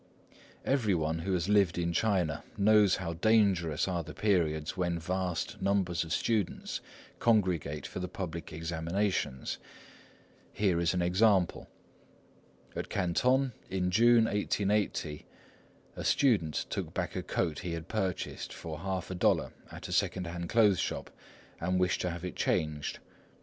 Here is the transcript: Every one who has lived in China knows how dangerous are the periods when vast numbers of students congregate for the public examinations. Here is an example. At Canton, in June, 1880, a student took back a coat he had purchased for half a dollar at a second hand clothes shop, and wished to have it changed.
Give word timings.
Every 0.65 0.95
one 0.95 1.19
who 1.19 1.33
has 1.33 1.47
lived 1.47 1.77
in 1.77 1.93
China 1.93 2.43
knows 2.57 2.95
how 2.95 3.13
dangerous 3.13 3.87
are 3.87 4.01
the 4.03 4.15
periods 4.15 4.75
when 4.75 4.97
vast 4.97 5.61
numbers 5.61 6.03
of 6.03 6.11
students 6.11 6.81
congregate 7.19 7.85
for 7.85 7.99
the 7.99 8.07
public 8.07 8.51
examinations. 8.51 9.59
Here 10.53 10.79
is 10.79 10.95
an 10.95 11.03
example. 11.03 11.67
At 12.75 12.89
Canton, 12.89 13.53
in 13.69 13.91
June, 13.91 14.23
1880, 14.25 15.27
a 15.95 16.03
student 16.03 16.65
took 16.71 16.95
back 16.95 17.15
a 17.15 17.21
coat 17.21 17.59
he 17.59 17.73
had 17.73 17.87
purchased 17.87 18.51
for 18.51 18.79
half 18.79 19.11
a 19.11 19.13
dollar 19.13 19.53
at 19.71 19.87
a 19.87 19.91
second 19.91 20.25
hand 20.25 20.49
clothes 20.49 20.79
shop, 20.79 21.11
and 21.59 21.79
wished 21.79 22.01
to 22.01 22.09
have 22.09 22.25
it 22.25 22.35
changed. 22.35 22.97